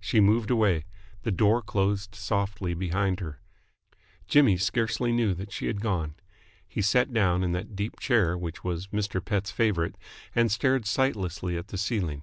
[0.00, 0.86] She moved away.
[1.22, 3.40] The door closed softly behind her.
[4.26, 6.14] Jimmy scarcely knew that she had gone.
[6.66, 9.22] He sat down in that deep chair which was Mr.
[9.22, 9.96] Pett's favourite,
[10.34, 12.22] and stared sightlessly at the ceiling.